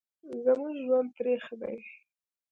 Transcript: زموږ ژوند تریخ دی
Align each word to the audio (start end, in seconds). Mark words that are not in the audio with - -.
زموږ 0.43 0.75
ژوند 0.85 1.09
تریخ 1.17 1.43
دی 1.61 1.77